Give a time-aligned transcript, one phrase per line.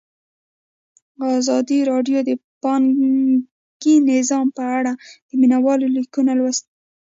[1.39, 2.31] ازادي راډیو د
[2.63, 4.91] بانکي نظام په اړه
[5.27, 6.69] د مینه والو لیکونه لوستي.